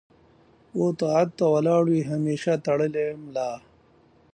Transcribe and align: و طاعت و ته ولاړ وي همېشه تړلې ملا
و 0.79 0.81
طاعت 0.99 1.29
و 1.31 1.35
ته 1.37 1.45
ولاړ 1.53 1.83
وي 1.91 2.01
همېشه 2.11 2.51
تړلې 2.65 3.07
ملا 3.23 3.51